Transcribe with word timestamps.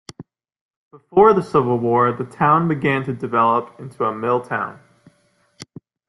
Before 0.89 1.31
the 1.35 1.43
Civil 1.43 1.77
War, 1.77 2.11
the 2.11 2.25
town 2.25 2.67
began 2.67 3.05
to 3.05 3.13
develop 3.13 3.79
into 3.79 4.03
a 4.03 4.11
mill 4.11 4.41
town. 4.41 4.79